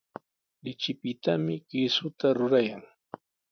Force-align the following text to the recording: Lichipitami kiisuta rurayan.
Lichipitami 0.63 1.55
kiisuta 1.67 2.25
rurayan. 2.37 2.83